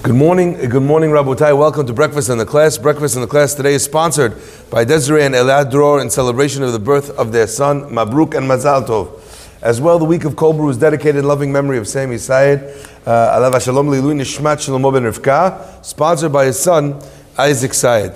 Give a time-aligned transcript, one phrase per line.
[0.00, 1.58] Good morning, good morning, Rabotai.
[1.58, 2.78] Welcome to Breakfast in the Class.
[2.78, 4.32] Breakfast in the Class today is sponsored
[4.70, 8.48] by Desiree and Elad Dror in celebration of the birth of their son, Mabruk and
[8.48, 9.20] Mazal Tov.
[9.60, 12.60] As well, the week of Kol is dedicated in loving memory of Sami Sayed,
[13.06, 17.02] uh, Alav Shalom Lilu Nishmat Shlomo ben Rivka, sponsored by his son,
[17.36, 18.12] Isaac Sayed.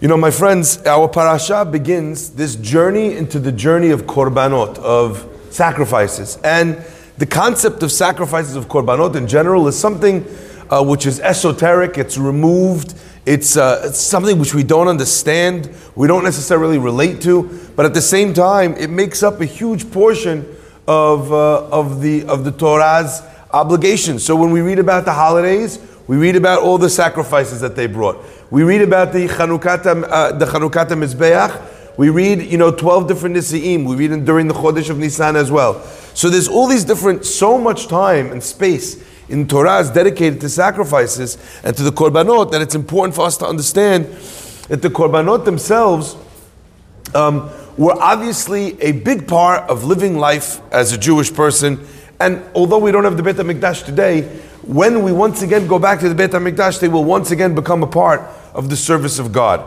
[0.00, 5.24] You know, my friends, our parasha begins this journey into the journey of korbanot, of
[5.50, 6.36] sacrifices.
[6.42, 6.84] And
[7.16, 10.26] the concept of sacrifices of korbanot in general is something
[10.74, 12.94] uh, which is esoteric, it's removed,
[13.26, 17.94] it's, uh, it's, something which we don't understand, we don't necessarily relate to, but at
[17.94, 20.44] the same time, it makes up a huge portion
[20.88, 24.24] of, uh, of, the, of the Torah's obligations.
[24.24, 27.86] So when we read about the holidays, we read about all the sacrifices that they
[27.86, 28.18] brought.
[28.50, 31.96] We read about the Chanukata, uh, the Chanukat HaMizbeach.
[31.96, 33.88] We read, you know, 12 different Nisi'im.
[33.88, 35.80] We read in, during the Chodesh of Nisan as well.
[36.14, 40.48] So there's all these different, so much time and space in Torah is dedicated to
[40.48, 44.04] sacrifices and to the korbanot that it's important for us to understand
[44.68, 46.16] that the korbanot themselves
[47.14, 51.84] um, were obviously a big part of living life as a Jewish person.
[52.20, 54.22] And although we don't have the Beit HaMikdash today,
[54.62, 57.82] when we once again go back to the Beit HaMikdash, they will once again become
[57.82, 58.22] a part
[58.54, 59.60] of the service of God.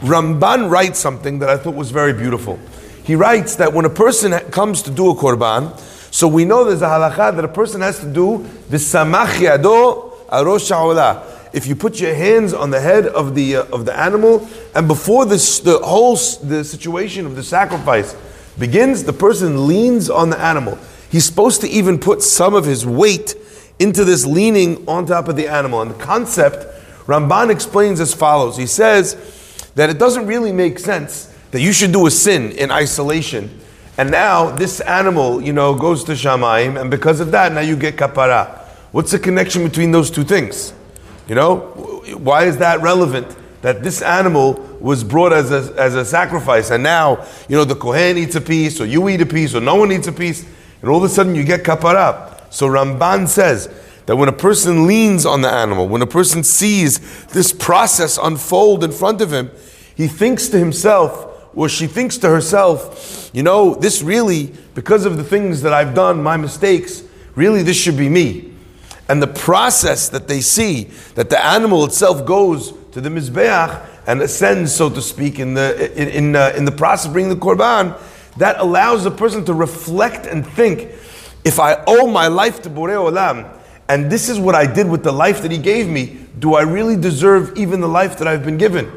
[0.00, 2.58] Ramban writes something that I thought was very beautiful.
[3.04, 5.78] He writes that when a person comes to do a korban,
[6.12, 10.14] so we know there's a halacha that a person has to do the samach yado
[10.28, 14.46] arosh If you put your hands on the head of the uh, of the animal,
[14.74, 18.14] and before this the whole the situation of the sacrifice
[18.58, 20.78] begins, the person leans on the animal.
[21.10, 23.34] He's supposed to even put some of his weight
[23.78, 25.80] into this leaning on top of the animal.
[25.80, 26.66] And the concept,
[27.06, 28.58] Ramban explains as follows.
[28.58, 32.70] He says that it doesn't really make sense that you should do a sin in
[32.70, 33.60] isolation
[33.98, 37.76] and now this animal, you know, goes to Shamaim, and because of that, now you
[37.76, 38.58] get kapara.
[38.92, 40.72] What's the connection between those two things?
[41.28, 41.58] You know,
[42.18, 43.36] why is that relevant?
[43.62, 47.76] That this animal was brought as a, as a sacrifice, and now, you know, the
[47.76, 50.44] Kohen eats a piece, or you eat a piece, or no one eats a piece,
[50.80, 52.40] and all of a sudden you get kapara.
[52.52, 53.70] So Ramban says
[54.06, 58.82] that when a person leans on the animal, when a person sees this process unfold
[58.82, 59.50] in front of him,
[59.94, 65.16] he thinks to himself, or she thinks to herself, you know, this really, because of
[65.16, 67.02] the things that I've done, my mistakes,
[67.34, 68.52] really this should be me.
[69.08, 74.22] And the process that they see, that the animal itself goes to the Mizbeach and
[74.22, 77.40] ascends, so to speak, in the, in, in, uh, in the process of bringing the
[77.40, 77.98] Korban,
[78.38, 80.88] that allows the person to reflect and think,
[81.44, 83.58] if I owe my life to Borei Olam,
[83.88, 86.62] and this is what I did with the life that he gave me, do I
[86.62, 88.90] really deserve even the life that I've been given?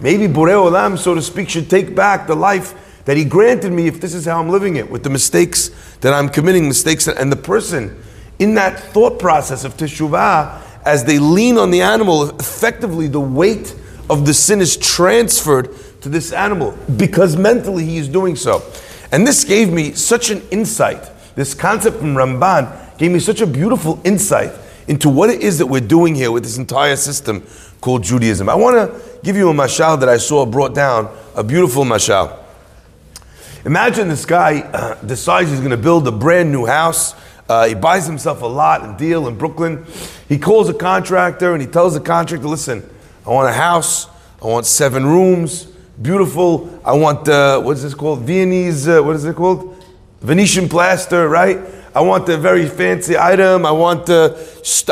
[0.00, 3.86] Maybe Borei Olam, so to speak, should take back the life that He granted me
[3.86, 5.70] if this is how I'm living it, with the mistakes
[6.00, 7.08] that I'm committing, mistakes.
[7.08, 8.00] And the person
[8.38, 13.74] in that thought process of teshuvah, as they lean on the animal, effectively the weight
[14.08, 18.62] of the sin is transferred to this animal because mentally he is doing so.
[19.10, 21.10] And this gave me such an insight.
[21.34, 24.52] This concept from Ramban gave me such a beautiful insight
[24.86, 27.46] into what it is that we're doing here with this entire system
[27.80, 28.48] called Judaism.
[28.48, 32.36] I want to give you a mashal that I saw brought down, a beautiful mashal.
[33.64, 37.14] Imagine this guy uh, decides he's going to build a brand new house.
[37.48, 39.84] Uh, he buys himself a lot and Deal in Brooklyn.
[40.28, 42.88] He calls a contractor and he tells the contractor, listen,
[43.26, 44.06] I want a house.
[44.40, 45.64] I want seven rooms,
[46.00, 46.80] beautiful.
[46.84, 48.20] I want, uh, what is this called?
[48.20, 49.84] Viennese, uh, what is it called?
[50.20, 51.58] Venetian plaster, right?
[51.94, 53.66] I want the very fancy item.
[53.66, 54.38] I want the,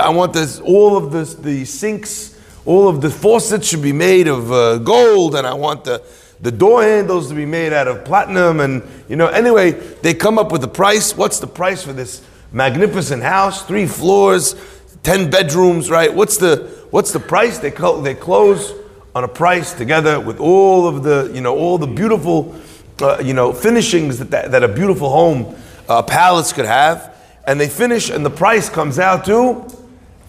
[0.03, 2.35] I want this, all of this, the sinks
[2.66, 6.03] all of the faucets should be made of uh, gold, and I want the,
[6.41, 8.60] the door handles to be made out of platinum.
[8.60, 11.16] And, you know, anyway, they come up with the price.
[11.16, 12.22] What's the price for this
[12.53, 13.65] magnificent house?
[13.65, 14.56] Three floors,
[15.04, 16.12] 10 bedrooms, right?
[16.12, 17.59] What's the, what's the price?
[17.59, 18.75] They, co- they close
[19.15, 22.54] on a price together with all of the, you know, all the beautiful,
[23.00, 25.54] uh, you know, finishings that, that, that a beautiful home,
[25.88, 27.15] uh, palace could have.
[27.47, 29.65] And they finish, and the price comes out to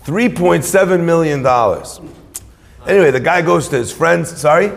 [0.06, 1.44] $3.7 million.
[2.88, 4.40] Anyway, the guy goes to his friends.
[4.40, 4.72] Sorry?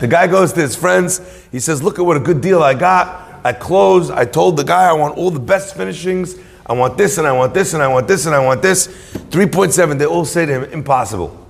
[0.00, 1.20] The guy goes to his friends.
[1.50, 3.40] He says, Look at what a good deal I got.
[3.44, 4.10] I closed.
[4.10, 6.36] I told the guy I want all the best finishings.
[6.66, 8.88] I want this and I want this and I want this and I want this.
[8.88, 9.98] 3.7.
[9.98, 11.40] They all say to him, Impossible.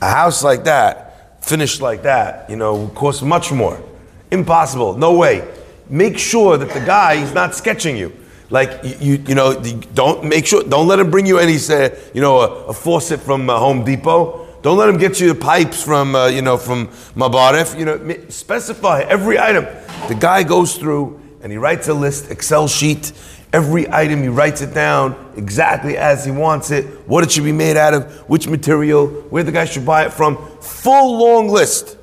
[0.00, 3.82] A house like that, finished like that, you know, costs much more.
[4.30, 4.96] Impossible.
[4.96, 5.46] No way.
[5.88, 8.12] Make sure that the guy is not sketching you.
[8.54, 9.60] Like you, you know,
[9.94, 13.18] don't make sure, don't let him bring you any, say, you know, a, a faucet
[13.18, 14.46] from uh, Home Depot.
[14.62, 16.86] Don't let him get you the pipes from, uh, you know, from
[17.16, 17.76] Mabarif.
[17.76, 19.64] You know, specify every item.
[20.06, 23.10] The guy goes through and he writes a list, Excel sheet,
[23.52, 27.52] Every item, he writes it down exactly as he wants it, what it should be
[27.52, 30.36] made out of, which material, where the guy should buy it from.
[30.60, 31.96] Full long list.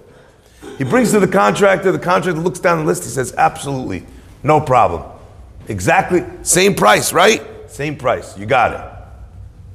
[0.78, 4.06] He brings to the contractor, the contractor looks down the list, he says, Absolutely,
[4.44, 5.04] no problem.
[5.68, 7.42] Exactly, same price, right?
[7.70, 8.74] Same price, you got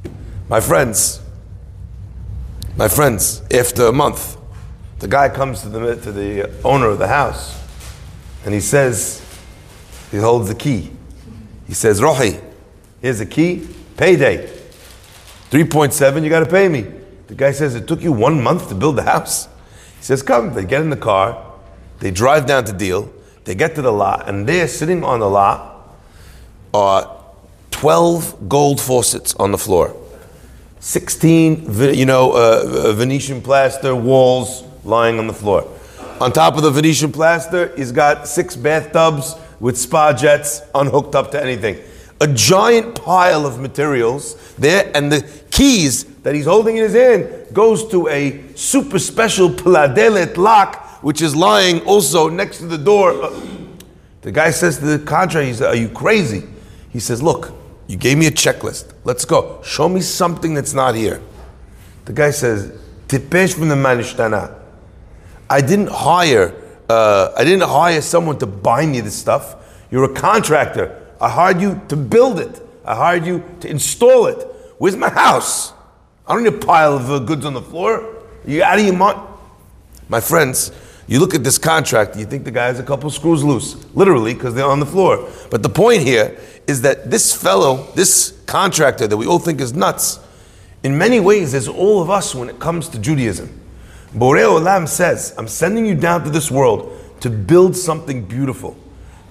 [0.04, 0.10] it.
[0.48, 1.20] My friends,
[2.76, 4.36] my friends, after a month,
[4.98, 7.62] the guy comes to the, to the owner of the house
[8.44, 9.22] and he says,
[10.10, 10.90] he holds the key.
[11.66, 12.42] He says, Rohi,
[13.00, 13.66] here's the key,
[13.96, 14.46] payday.
[15.50, 16.86] 3.7, you got to pay me.
[17.26, 19.46] The guy says, It took you one month to build the house.
[19.98, 20.54] He says, Come.
[20.54, 21.54] They get in the car,
[21.98, 23.12] they drive down to Deal,
[23.44, 25.75] they get to the lot, and they're sitting on the lot,
[26.76, 27.10] are
[27.70, 29.96] 12 gold faucets on the floor.
[30.80, 35.66] 16, you know, uh, Venetian plaster walls lying on the floor.
[36.20, 41.30] On top of the Venetian plaster, he's got six bathtubs with spa jets unhooked up
[41.30, 41.82] to anything.
[42.20, 47.54] A giant pile of materials there, and the keys that he's holding in his hand
[47.54, 53.22] goes to a super special pladelet lock, which is lying also next to the door.
[53.22, 53.40] Uh,
[54.22, 56.42] the guy says to the contractor, he says, Are you crazy?
[56.96, 57.52] He says, Look,
[57.88, 58.90] you gave me a checklist.
[59.04, 59.60] Let's go.
[59.62, 61.20] Show me something that's not here.
[62.06, 62.72] The guy says,
[63.06, 64.58] Tipesh from the manishtana.
[65.50, 66.54] I didn't hire.
[66.88, 69.56] Uh, I didn't hire someone to buy me this stuff.
[69.90, 71.06] You're a contractor.
[71.20, 72.66] I hired you to build it.
[72.82, 74.38] I hired you to install it.
[74.78, 75.74] Where's my house?
[76.26, 78.00] I don't need a pile of uh, goods on the floor.
[78.00, 79.20] Are you out of your mind?
[80.08, 80.72] My friends,
[81.08, 84.34] you look at this contract, you think the guy has a couple screws loose, literally,
[84.34, 85.28] because they're on the floor.
[85.50, 86.36] But the point here
[86.66, 90.18] is that this fellow, this contractor that we all think is nuts,
[90.82, 93.60] in many ways is all of us when it comes to Judaism.
[94.14, 98.76] Borei Olam says, I'm sending you down to this world to build something beautiful,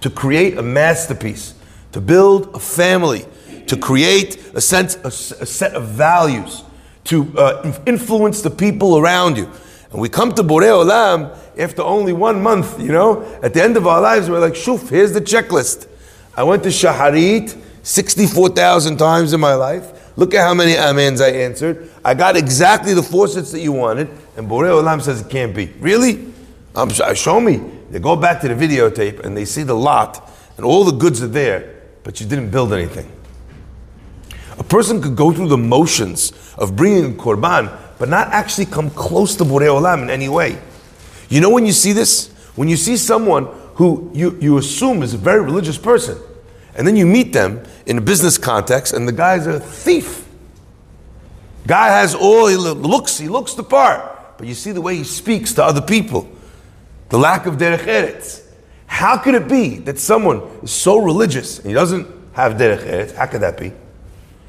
[0.02, 1.56] to create a masterpiece,
[1.92, 3.26] to build a family,
[3.68, 6.64] to create a sense, a, a set of values,
[7.06, 9.50] to uh, influence the people around you.
[9.96, 13.78] And we come to Borei Olam after only one month, you know, at the end
[13.78, 15.88] of our lives, we're like, shuf, here's the checklist.
[16.36, 20.18] I went to Shaharit 64,000 times in my life.
[20.18, 21.90] Look at how many amens I answered.
[22.04, 25.68] I got exactly the faucets that you wanted, and Borei Olam says it can't be.
[25.80, 26.28] Really?
[26.76, 27.62] Um, show me.
[27.90, 31.24] They go back to the videotape and they see the lot, and all the goods
[31.24, 33.10] are there, but you didn't build anything.
[34.58, 38.90] A person could go through the motions of bringing a korban, but not actually come
[38.90, 40.58] close to Borei Olam in any way.
[41.30, 42.32] You know when you see this?
[42.56, 46.18] When you see someone who you, you assume is a very religious person,
[46.76, 50.26] and then you meet them in a business context, and the guy's a thief.
[51.68, 55.04] Guy has all he looks, he looks the part, but you see the way he
[55.04, 56.30] speaks to other people,
[57.10, 58.44] the lack of derech eretz.
[58.86, 63.16] How could it be that someone is so religious and he doesn't have derech eretz?
[63.16, 63.74] How could that be?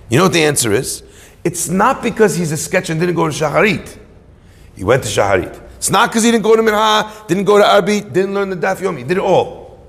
[0.08, 1.02] You know what the answer is?
[1.46, 3.96] It's not because he's a sketch and didn't go to Shaharit.
[4.74, 5.56] He went to Shaharit.
[5.76, 8.56] It's not because he didn't go to Minha, didn't go to Arbit, didn't learn the
[8.56, 9.06] Daf Yomi.
[9.06, 9.86] Did it all.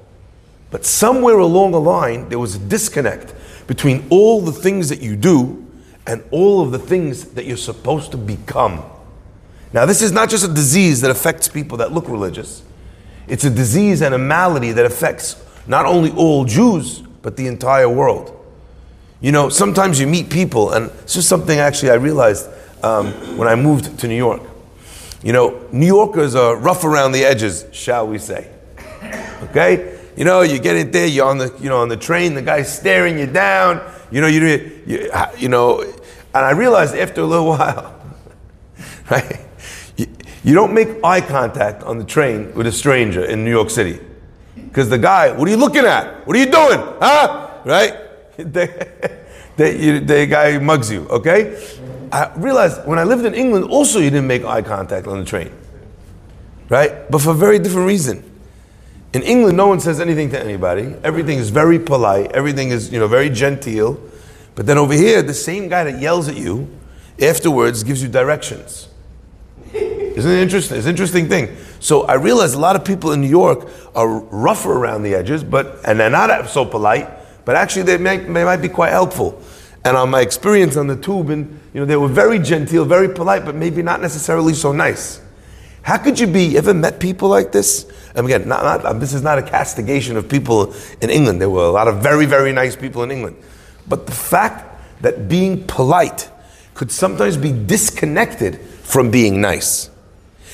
[0.69, 3.33] But somewhere along the line, there was a disconnect
[3.65, 5.65] between all the things that you do
[6.05, 8.83] and all of the things that you're supposed to become.
[9.73, 12.61] Now, this is not just a disease that affects people that look religious,
[13.27, 17.89] it's a disease and a malady that affects not only all Jews, but the entire
[17.89, 18.36] world.
[19.19, 22.47] You know, sometimes you meet people, and it's just something actually I realized
[22.83, 23.07] um,
[23.37, 24.41] when I moved to New York.
[25.23, 28.51] You know, New Yorkers are rough around the edges, shall we say.
[29.43, 29.99] Okay?
[30.15, 32.41] You know, you get in there, you're on the, you know, on the train, the
[32.41, 33.81] guy's staring you down.
[34.11, 37.99] You know, you, you, you know, and I realized after a little while,
[39.09, 39.39] right?
[39.95, 40.07] You,
[40.43, 43.99] you don't make eye contact on the train with a stranger in New York City.
[44.55, 46.27] Because the guy, what are you looking at?
[46.27, 46.79] What are you doing?
[46.99, 47.61] Huh?
[47.65, 48.06] Right?
[48.37, 48.89] The,
[49.57, 51.61] the, the guy mugs you, okay?
[52.11, 55.25] I realized when I lived in England, also you didn't make eye contact on the
[55.25, 55.51] train.
[56.69, 57.09] Right?
[57.09, 58.23] But for a very different reason.
[59.13, 60.95] In England, no one says anything to anybody.
[61.03, 62.31] Everything is very polite.
[62.33, 63.99] Everything is, you know, very genteel.
[64.55, 66.69] But then over here, the same guy that yells at you
[67.21, 68.89] afterwards gives you directions.
[69.73, 70.77] Isn't it interesting?
[70.77, 71.55] It's an interesting thing.
[71.79, 75.43] So I realize a lot of people in New York are rougher around the edges,
[75.43, 77.07] but and they're not so polite.
[77.47, 79.41] But actually, they, they might be quite helpful.
[79.85, 83.07] And on my experience on the tube, and you know, they were very genteel, very
[83.07, 85.21] polite, but maybe not necessarily so nice.
[85.81, 86.43] How could you be?
[86.43, 87.89] You ever met people like this?
[88.15, 91.39] And again, not, not, um, this is not a castigation of people in England.
[91.39, 93.37] There were a lot of very, very nice people in England.
[93.87, 96.29] But the fact that being polite
[96.73, 99.89] could sometimes be disconnected from being nice.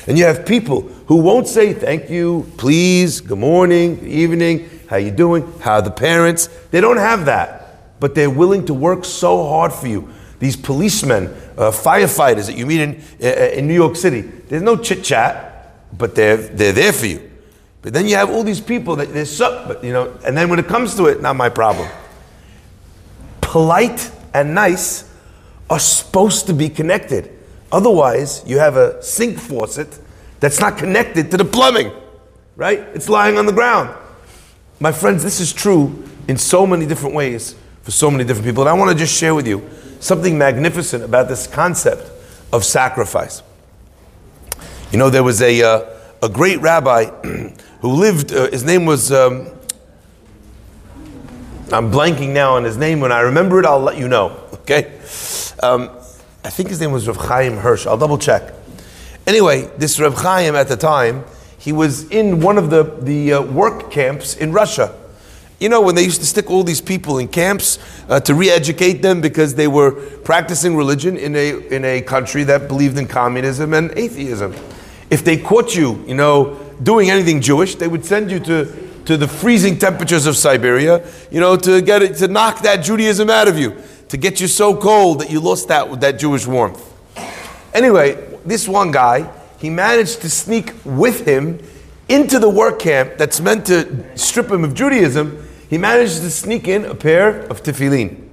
[0.06, 4.70] And you have people who won't say thank you, please, good morning, good evening.
[4.94, 6.46] How are you doing, how are the parents.
[6.70, 10.08] They don't have that, but they're willing to work so hard for you.
[10.38, 14.78] These policemen, uh, firefighters that you meet in, uh, in New York City, there's no
[14.78, 17.28] chit chat, but they're, they're there for you.
[17.82, 20.48] But then you have all these people that they're so, but you know, and then
[20.48, 21.90] when it comes to it, not my problem.
[23.42, 25.12] Polite and nice
[25.72, 27.32] are supposed to be connected.
[27.72, 30.00] Otherwise, you have a sink faucet
[30.40, 31.92] that's not connected to the plumbing,
[32.56, 32.78] right?
[32.94, 34.02] It's lying on the ground.
[34.84, 38.64] My friends, this is true in so many different ways for so many different people.
[38.64, 39.70] And I want to just share with you
[40.02, 42.12] something magnificent about this concept
[42.52, 43.44] of sacrifice.
[44.92, 45.86] You know, there was a, uh,
[46.22, 47.06] a great rabbi
[47.80, 49.48] who lived, uh, his name was, um,
[51.72, 53.00] I'm blanking now on his name.
[53.00, 55.00] When I remember it, I'll let you know, okay?
[55.64, 55.92] Um,
[56.44, 57.88] I think his name was Rav Chaim Hirsch.
[57.88, 58.54] I'll double check.
[59.28, 61.24] Anyway, this Rav Chaim at the time,
[61.64, 64.94] he was in one of the, the uh, work camps in Russia.
[65.62, 67.80] You know, when they used to stick all these people in camps
[68.10, 69.92] uh, to re educate them because they were
[70.26, 74.54] practicing religion in a, in a country that believed in communism and atheism.
[75.10, 78.66] If they caught you, you know, doing anything Jewish, they would send you to,
[79.06, 83.30] to the freezing temperatures of Siberia, you know, to get it, to knock that Judaism
[83.30, 86.84] out of you, to get you so cold that you lost that, that Jewish warmth.
[87.74, 89.32] Anyway, this one guy,
[89.64, 91.58] he managed to sneak with him
[92.10, 95.48] into the work camp that's meant to strip him of Judaism.
[95.70, 98.28] He managed to sneak in a pair of tefillin.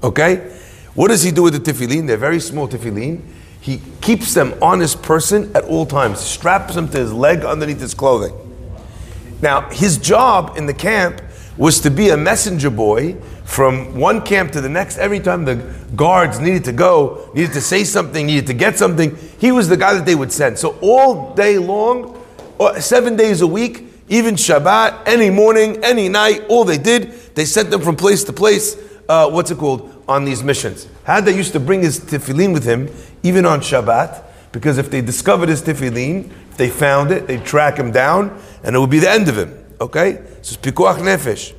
[0.00, 0.56] Okay?
[0.94, 2.06] What does he do with the tefillin?
[2.06, 3.20] They're very small tefillin.
[3.60, 7.80] He keeps them on his person at all times, straps them to his leg underneath
[7.80, 8.32] his clothing.
[9.42, 11.20] Now, his job in the camp
[11.56, 13.16] was to be a messenger boy
[13.52, 14.96] from one camp to the next.
[14.96, 15.56] Every time the
[15.94, 19.76] guards needed to go, needed to say something, needed to get something, he was the
[19.76, 20.58] guy that they would send.
[20.58, 22.18] So all day long,
[22.80, 27.70] seven days a week, even Shabbat, any morning, any night, all they did, they sent
[27.70, 28.74] them from place to place.
[29.06, 30.02] Uh, what's it called?
[30.08, 30.88] On these missions.
[31.04, 32.88] Had they used to bring his tefillin with him,
[33.22, 37.76] even on Shabbat, because if they discovered his tefillin, if they found it, they'd track
[37.76, 39.62] him down, and it would be the end of him.
[39.78, 40.14] Okay?
[40.40, 41.54] So it's pikuach nefesh.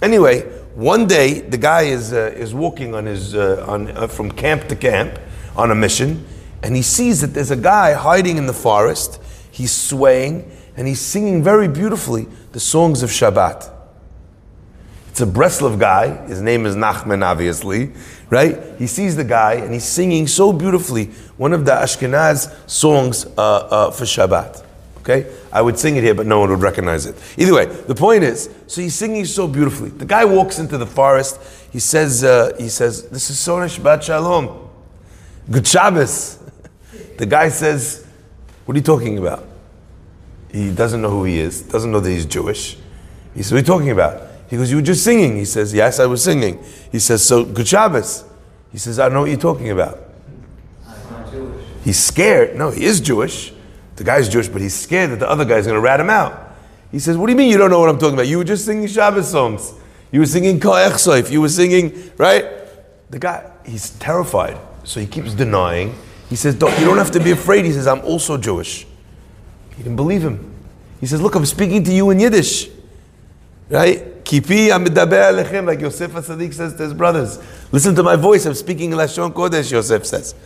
[0.00, 4.30] Anyway, one day the guy is, uh, is walking on his, uh, on, uh, from
[4.30, 5.18] camp to camp
[5.56, 6.24] on a mission,
[6.62, 9.20] and he sees that there's a guy hiding in the forest.
[9.50, 13.70] He's swaying, and he's singing very beautifully the songs of Shabbat.
[15.10, 16.26] It's a Breslov guy.
[16.28, 17.92] His name is Nachman, obviously,
[18.30, 18.56] right?
[18.78, 21.06] He sees the guy, and he's singing so beautifully
[21.36, 24.64] one of the Ashkenaz songs uh, uh, for Shabbat.
[25.08, 25.32] Okay?
[25.50, 27.16] I would sing it here, but no one would recognize it.
[27.38, 29.88] Either way, the point is, so he's singing so beautifully.
[29.88, 31.40] The guy walks into the forest.
[31.72, 34.68] He says, uh, he says, this is Sonah Shabbat Shalom.
[35.50, 36.38] Good Shabbos.
[37.16, 38.06] The guy says,
[38.66, 39.46] what are you talking about?
[40.52, 42.76] He doesn't know who he is, doesn't know that he's Jewish.
[43.34, 44.28] He says, what are you talking about?
[44.50, 45.36] He goes, you were just singing.
[45.36, 46.62] He says, yes, I was singing.
[46.92, 48.24] He says, so good Shabbos.
[48.72, 50.00] He says, I know what you're talking about.
[51.82, 52.56] He's scared.
[52.56, 53.52] No, he is Jewish.
[53.98, 56.54] The guy's Jewish, but he's scared that the other guy's going to rat him out.
[56.92, 58.28] He says, What do you mean you don't know what I'm talking about?
[58.28, 59.72] You were just singing Shabbos songs.
[60.12, 61.32] You were singing Ko'ech Soif.
[61.32, 62.46] You were singing, right?
[63.10, 64.56] The guy, he's terrified.
[64.84, 65.96] So he keeps denying.
[66.30, 67.64] He says, don't, You don't have to be afraid.
[67.64, 68.86] He says, I'm also Jewish.
[69.76, 70.54] He didn't believe him.
[71.00, 72.70] He says, Look, I'm speaking to you in Yiddish.
[73.68, 74.24] Right?
[74.24, 77.40] Kipi amidaber alechem, like Yosef HaSadik says to his brothers.
[77.72, 78.46] Listen to my voice.
[78.46, 80.36] I'm speaking in Lashon Kodesh, Yosef says.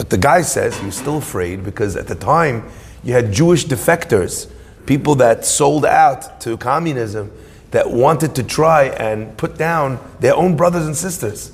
[0.00, 2.66] But the guy says he was still afraid because at the time
[3.04, 4.50] you had Jewish defectors,
[4.86, 7.30] people that sold out to communism,
[7.72, 11.52] that wanted to try and put down their own brothers and sisters.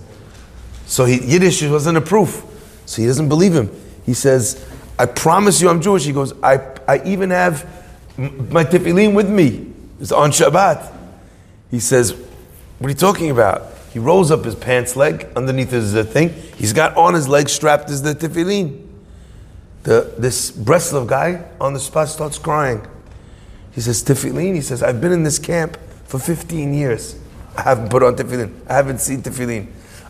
[0.87, 2.45] So he, Yiddish wasn't a proof.
[2.87, 3.69] So he doesn't believe him.
[4.05, 4.65] He says,
[4.97, 6.05] I promise you I'm Jewish.
[6.05, 7.65] He goes, I, I even have
[8.17, 9.73] my tefillin with me.
[9.99, 10.97] It's on Shabbat.
[11.73, 12.13] He says,
[12.79, 13.76] What are you talking about?
[13.97, 16.29] He rolls up his pants leg underneath his uh, thing.
[16.59, 18.87] He's got on his leg strapped is the tefillin.
[19.85, 22.87] The, this Breslov guy on the spot starts crying.
[23.73, 24.55] He says, Tefillin?
[24.55, 27.19] He says, I've been in this camp for 15 years.
[27.57, 28.53] I haven't put on tefillin.
[28.69, 29.69] I haven't seen tefillin.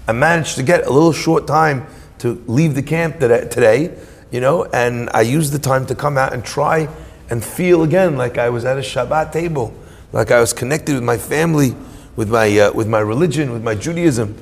[0.09, 1.87] I managed to get a little short time
[2.19, 3.97] to leave the camp today,
[4.33, 6.89] you know, and I used the time to come out and try
[7.31, 9.73] and feel again like I was at a Shabbat table,
[10.13, 11.77] like I was connected with my family
[12.17, 14.37] with my, uh, with my religion, with my Judaism.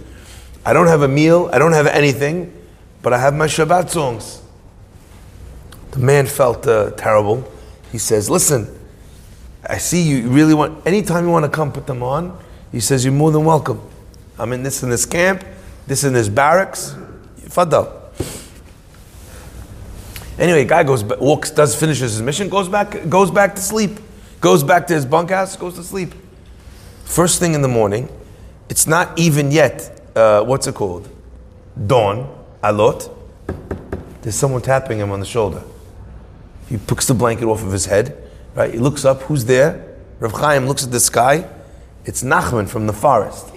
[0.65, 2.53] I don't have a meal, I don't have anything,
[3.03, 4.43] but I have my Shabbat songs.
[5.91, 7.51] The man felt uh, terrible.
[7.93, 8.69] He says, Listen,
[9.69, 12.39] I see you really want, anytime you want to come put them on,
[12.73, 13.81] he says, You're more than welcome.
[14.39, 15.45] I'm in this in this camp,
[15.87, 16.97] this in this barracks.
[17.43, 18.01] Fadal.
[20.39, 24.01] Anyway, guy goes walks, does finishes his mission, goes back, goes back to sleep
[24.45, 26.13] goes back to his bunkhouse, goes to sleep.
[27.05, 28.09] First thing in the morning,
[28.69, 31.09] it's not even yet, uh, what's it called?
[31.87, 32.27] Dawn,
[32.63, 33.09] alot.
[34.23, 35.63] There's someone tapping him on the shoulder.
[36.69, 38.17] He picks the blanket off of his head,
[38.55, 38.73] right?
[38.73, 39.97] He looks up, who's there?
[40.19, 41.49] Rav Chaim looks at the sky.
[42.05, 43.53] It's Nachman from the forest.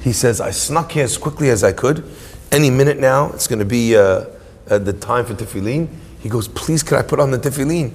[0.00, 2.04] He says, I snuck here as quickly as I could.
[2.52, 4.26] Any minute now, it's going to be uh,
[4.70, 5.88] uh, the time for tefillin.
[6.20, 7.92] He goes, please, could I put on the tefillin?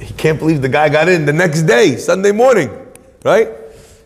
[0.00, 2.70] He can't believe the guy got in the next day, Sunday morning,
[3.24, 3.48] right?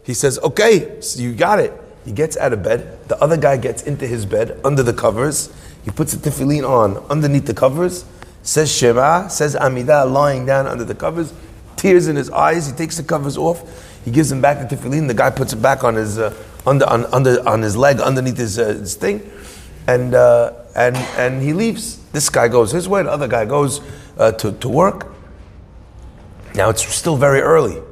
[0.04, 1.72] He says, okay, so you got it.
[2.04, 3.08] He gets out of bed.
[3.08, 5.52] The other guy gets into his bed under the covers.
[5.84, 8.04] He puts the tefillin on underneath the covers,
[8.42, 11.32] says Shema, says Amidah, lying down under the covers,
[11.76, 12.66] tears in his eyes.
[12.66, 13.62] He takes the covers off.
[14.04, 15.06] He gives him back the tefillin.
[15.06, 16.34] The guy puts it back on his uh,
[16.66, 19.30] under on, under on his leg underneath his, uh, his thing,
[19.86, 21.98] and uh, and and he leaves.
[22.12, 23.02] This guy goes his way.
[23.04, 23.80] The other guy goes
[24.18, 25.11] uh, to to work.
[26.54, 27.82] Now it's still very early,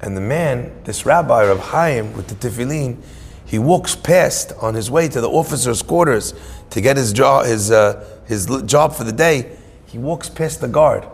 [0.00, 3.00] and the man, this rabbi of Chaim with the tefillin,
[3.46, 6.34] he walks past on his way to the officer's quarters
[6.70, 9.56] to get his job his uh, his job for the day.
[9.86, 11.06] He walks past the guard,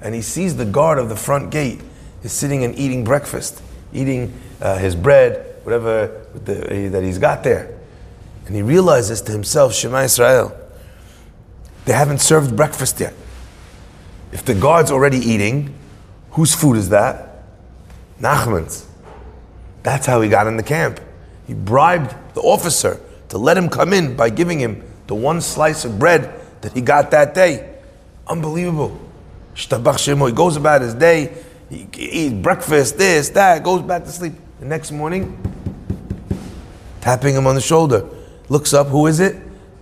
[0.00, 1.82] and he sees the guard of the front gate
[2.22, 3.62] is sitting and eating breakfast,
[3.92, 7.78] eating uh, his bread, whatever the, that he's got there.
[8.46, 10.56] And he realizes to himself, Shema Israel,
[11.84, 13.14] they haven't served breakfast yet.
[14.32, 15.74] If the guard's already eating,
[16.32, 17.44] whose food is that?
[18.20, 18.86] Nachman's.
[19.82, 21.00] That's how he got in the camp.
[21.46, 25.84] He bribed the officer to let him come in by giving him the one slice
[25.84, 27.74] of bread that he got that day.
[28.26, 28.98] Unbelievable.
[29.54, 31.34] He goes about his day,
[31.68, 34.32] he eats breakfast, this, that, goes back to sleep.
[34.60, 35.36] The next morning,
[37.00, 38.08] tapping him on the shoulder,
[38.48, 39.36] looks up, who is it?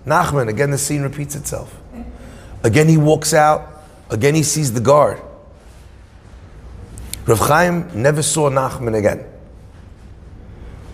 [0.06, 0.48] Nachman.
[0.48, 1.76] Again, the scene repeats itself.
[2.62, 3.84] Again, he walks out.
[4.08, 5.20] Again, he sees the guard.
[7.30, 9.24] Rav Chaim never saw Nachman again.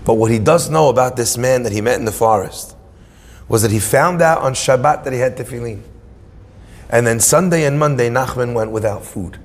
[0.05, 2.77] But what he does know about this man that he met in the forest
[3.49, 5.81] was that he found out on Shabbat that he had tefillin.
[6.91, 9.39] And then Sunday and Monday, Nachman went without food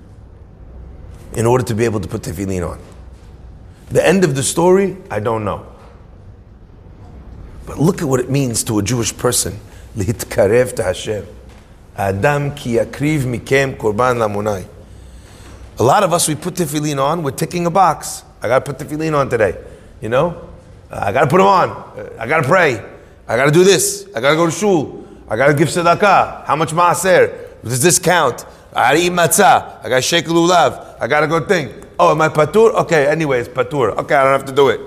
[1.31, 2.79] in order to be able to put tefillin on.
[3.87, 5.65] The end of the story, I don't know.
[7.65, 9.57] But look at what it means to a Jewish person.
[9.95, 11.25] Lihitkarev to Hashem.
[11.95, 14.67] Mikem korban lamunai.
[15.79, 18.23] A lot of us, we put tefillin on, we're ticking a box.
[18.41, 19.57] I gotta put tefillin on today.
[20.01, 20.49] You know?
[20.91, 21.69] Uh, I gotta put them on.
[21.69, 22.83] Uh, I gotta pray.
[23.27, 24.07] I gotta do this.
[24.15, 25.05] I gotta go to shul.
[25.29, 26.45] I gotta give tzedakah.
[26.45, 27.49] How much maaser?
[27.63, 28.45] Does this count?
[28.73, 29.83] I gotta eat matzah.
[29.83, 30.99] I gotta shake lulav.
[30.99, 31.71] I gotta go think.
[31.97, 32.73] Oh, am I patur?
[32.73, 33.95] Okay, anyway, it's patur.
[33.97, 34.81] Okay, I don't have to do it.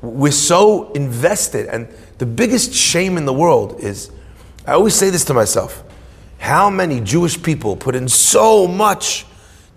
[0.00, 4.10] We're so invested, and the biggest shame in the world is
[4.66, 5.82] I always say this to myself
[6.38, 9.26] how many Jewish people put in so much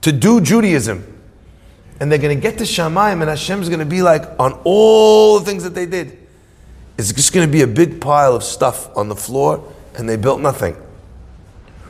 [0.09, 1.05] to do Judaism,
[1.99, 5.39] and they're going to get to Shamayim, and Hashem's going to be like, on all
[5.39, 6.17] the things that they did,
[6.97, 10.17] it's just going to be a big pile of stuff on the floor, and they
[10.17, 10.75] built nothing.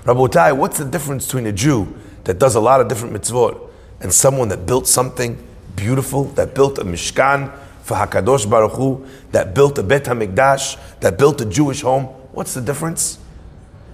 [0.03, 3.69] Rabotai, what's the difference between a Jew that does a lot of different mitzvot
[4.01, 5.37] and someone that built something
[5.75, 11.17] beautiful, that built a Mishkan for Hakadosh Baruch Hu, that built a Bet Hamikdash, that
[11.17, 12.05] built a Jewish home.
[12.33, 13.17] What's the difference?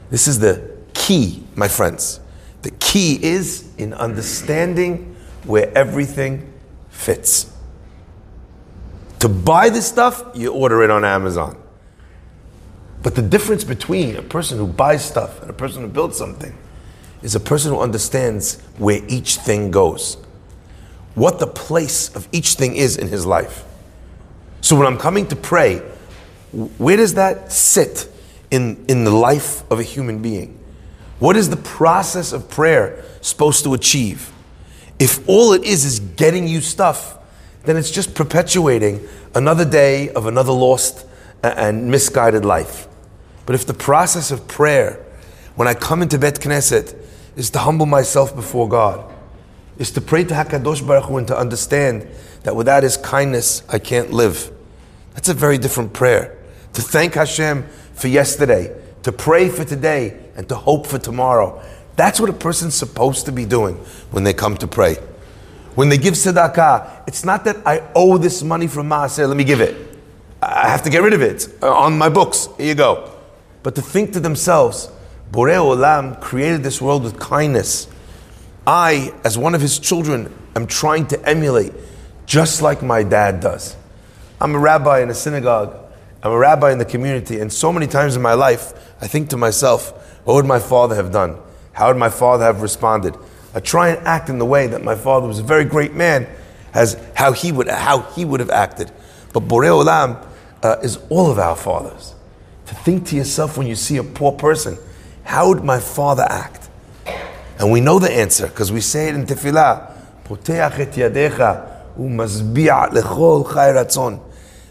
[0.09, 2.19] This is the key, my friends.
[2.65, 6.51] The key is in understanding where everything
[6.89, 7.53] fits.
[9.19, 11.61] To buy this stuff, you order it on Amazon.
[13.03, 16.57] But the difference between a person who buys stuff and a person who builds something
[17.21, 20.17] is a person who understands where each thing goes,
[21.13, 23.63] what the place of each thing is in his life.
[24.61, 25.83] So when I'm coming to pray,
[26.79, 28.11] where does that sit
[28.49, 30.64] in, in the life of a human being?
[31.19, 34.31] What is the process of prayer supposed to achieve?
[34.99, 37.17] If all it is is getting you stuff,
[37.63, 41.05] then it's just perpetuating another day of another lost
[41.43, 42.87] and misguided life.
[43.45, 45.03] But if the process of prayer,
[45.55, 46.97] when I come into Bet Knesset,
[47.35, 49.13] is to humble myself before God,
[49.77, 52.07] is to pray to Hakadosh Baruch Hu and to understand
[52.43, 54.51] that without His kindness I can't live.
[55.13, 56.37] That's a very different prayer.
[56.73, 61.61] To thank Hashem for yesterday, to pray for today, and to hope for tomorrow.
[61.95, 63.75] That's what a person's supposed to be doing
[64.11, 64.95] when they come to pray.
[65.75, 69.43] When they give tzedakah, it's not that I owe this money from Maaser, let me
[69.43, 69.75] give it.
[70.41, 72.47] I have to get rid of it uh, on my books.
[72.57, 73.11] Here you go.
[73.63, 74.89] But to think to themselves,
[75.31, 77.87] Borei Olam created this world with kindness.
[78.67, 81.73] I, as one of his children, am trying to emulate
[82.25, 83.75] just like my dad does.
[84.39, 85.75] I'm a rabbi in a synagogue.
[86.23, 87.39] I'm a rabbi in the community.
[87.39, 89.93] And so many times in my life, I think to myself,
[90.25, 91.37] what would my father have done?
[91.73, 93.15] How would my father have responded?
[93.53, 96.27] I try and act in the way that my father was a very great man,
[96.73, 98.91] as how he would, how he would have acted.
[99.31, 100.27] But Borei Olam
[100.61, 102.15] uh, is all of our fathers.
[102.65, 104.77] To think to yourself when you see a poor person,
[105.23, 106.69] how would my father act?
[107.59, 109.93] And we know the answer because we say it in Tefillah.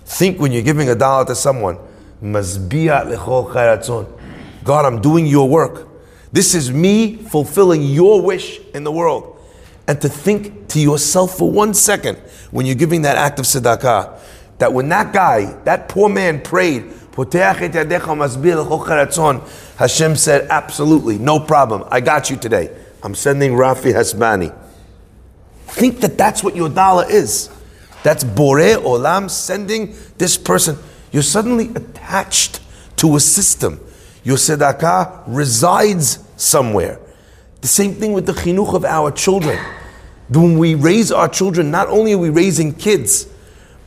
[0.07, 1.79] Think when you're giving a dollar to someone,
[4.65, 5.89] God, I'm doing your work.
[6.33, 9.39] This is me fulfilling your wish in the world.
[9.87, 12.17] And to think to yourself for one second
[12.51, 14.19] when you're giving that act of tzedakah,
[14.59, 16.91] that when that guy, that poor man prayed,
[19.77, 21.85] Hashem said, absolutely, no problem.
[21.91, 22.77] I got you today.
[23.03, 24.53] I'm sending Rafi Hasbani.
[25.67, 27.51] Think that that's what your dollar is.
[28.03, 30.77] That's Borei Olam sending this person.
[31.13, 32.61] You're suddenly attached
[32.97, 33.81] to a system.
[34.25, 36.99] Your tzedakah resides somewhere.
[37.61, 39.59] The same thing with the chinuch of our children.
[40.31, 43.29] When we raise our children, not only are we raising kids,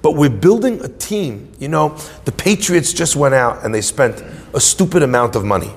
[0.01, 1.51] but we're building a team.
[1.59, 4.23] You know, the Patriots just went out and they spent
[4.53, 5.73] a stupid amount of money.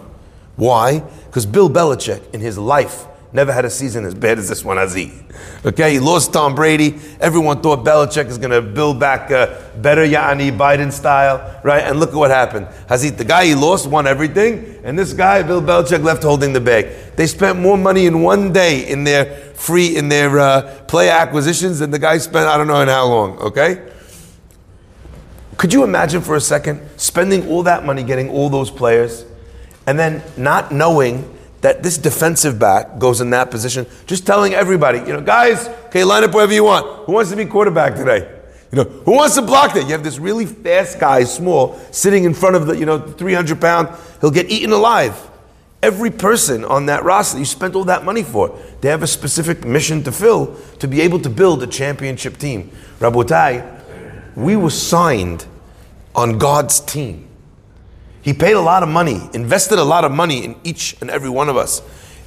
[0.56, 1.00] Why?
[1.26, 4.78] Because Bill Belichick, in his life, never had a season as bad as this one,
[4.78, 5.12] Aziz.
[5.64, 6.98] Okay, he lost Tom Brady.
[7.20, 11.82] Everyone thought Belichick is going to build back a better Yanni Biden style, right?
[11.84, 12.66] And look at what happened.
[12.88, 16.60] Hazit, the guy he lost won everything, and this guy, Bill Belichick, left holding the
[16.60, 17.16] bag.
[17.16, 21.78] They spent more money in one day in their free, in their uh, player acquisitions
[21.78, 23.86] than the guy spent, I don't know in how long, okay?
[25.56, 29.26] Could you imagine for a second spending all that money getting all those players
[29.86, 34.98] and then not knowing that this defensive back goes in that position, just telling everybody,
[34.98, 37.06] you know, guys, okay, line up wherever you want.
[37.06, 38.40] Who wants to be quarterback today?
[38.72, 39.82] You know, who wants to block that?
[39.82, 43.60] You have this really fast guy, small, sitting in front of the, you know, 300
[43.60, 43.88] pound,
[44.20, 45.28] he'll get eaten alive.
[45.82, 49.64] Every person on that roster you spent all that money for, they have a specific
[49.64, 52.70] mission to fill to be able to build a championship team.
[52.98, 55.46] Rabotai, we were signed
[56.14, 57.29] on God's team.
[58.22, 61.30] He paid a lot of money, invested a lot of money in each and every
[61.30, 61.82] one of us,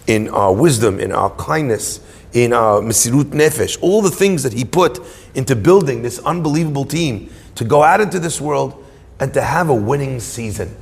[0.07, 1.99] in our wisdom, in our kindness,
[2.33, 4.99] in our mesirut nefesh, all the things that He put
[5.35, 8.83] into building this unbelievable team to go out into this world
[9.19, 10.75] and to have a winning season.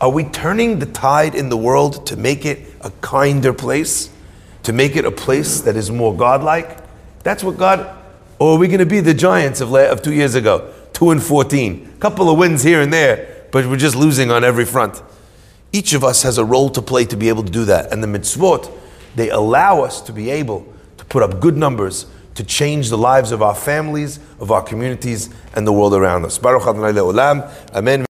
[0.00, 4.10] Are we turning the tide in the world to make it a kinder place?
[4.62, 6.78] To make it a place that is more godlike?
[7.24, 7.96] That's what God,
[8.38, 10.72] or are we going to be the giants of, of two years ago?
[10.92, 11.92] 2 and 14.
[11.96, 15.02] A couple of wins here and there, but we're just losing on every front.
[15.72, 17.92] Each of us has a role to play to be able to do that.
[17.92, 18.70] And the mitzvot,
[19.16, 23.32] they allow us to be able to put up good numbers to change the lives
[23.32, 26.38] of our families, of our communities, and the world around us.
[26.38, 27.50] Baruch Adonai Le'olam.
[27.74, 28.06] Amen.